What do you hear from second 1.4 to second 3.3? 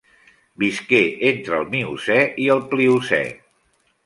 el Miocè i el Pliocè.